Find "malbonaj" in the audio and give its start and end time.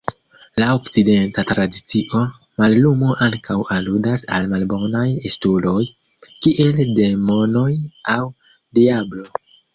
4.55-5.05